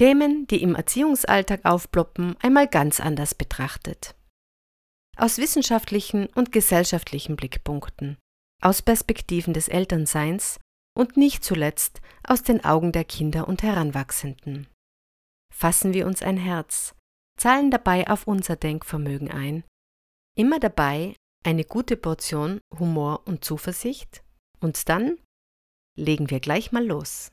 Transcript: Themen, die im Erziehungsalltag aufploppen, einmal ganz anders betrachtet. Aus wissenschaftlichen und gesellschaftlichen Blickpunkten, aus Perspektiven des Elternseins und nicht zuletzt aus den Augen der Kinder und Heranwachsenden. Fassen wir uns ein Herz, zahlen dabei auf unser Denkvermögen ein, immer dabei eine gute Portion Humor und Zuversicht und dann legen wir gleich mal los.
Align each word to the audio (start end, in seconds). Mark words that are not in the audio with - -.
Themen, 0.00 0.46
die 0.46 0.62
im 0.62 0.76
Erziehungsalltag 0.76 1.66
aufploppen, 1.66 2.34
einmal 2.40 2.66
ganz 2.66 3.00
anders 3.00 3.34
betrachtet. 3.34 4.16
Aus 5.18 5.36
wissenschaftlichen 5.36 6.26
und 6.28 6.52
gesellschaftlichen 6.52 7.36
Blickpunkten, 7.36 8.16
aus 8.62 8.80
Perspektiven 8.80 9.52
des 9.52 9.68
Elternseins 9.68 10.58
und 10.96 11.18
nicht 11.18 11.44
zuletzt 11.44 12.00
aus 12.26 12.42
den 12.42 12.64
Augen 12.64 12.92
der 12.92 13.04
Kinder 13.04 13.46
und 13.46 13.62
Heranwachsenden. 13.62 14.68
Fassen 15.54 15.92
wir 15.92 16.06
uns 16.06 16.22
ein 16.22 16.38
Herz, 16.38 16.94
zahlen 17.38 17.70
dabei 17.70 18.08
auf 18.08 18.26
unser 18.26 18.56
Denkvermögen 18.56 19.30
ein, 19.30 19.64
immer 20.34 20.60
dabei 20.60 21.14
eine 21.44 21.66
gute 21.66 21.98
Portion 21.98 22.60
Humor 22.78 23.26
und 23.26 23.44
Zuversicht 23.44 24.24
und 24.60 24.88
dann 24.88 25.18
legen 25.94 26.30
wir 26.30 26.40
gleich 26.40 26.72
mal 26.72 26.86
los. 26.86 27.32